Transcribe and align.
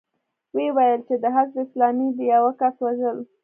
ويې 0.55 0.69
ويل 0.77 1.01
چې 1.07 1.15
د 1.23 1.25
حزب 1.35 1.55
اسلامي 1.63 2.07
د 2.17 2.19
يوه 2.33 2.51
کس 2.59 2.75
وژل. 2.85 3.17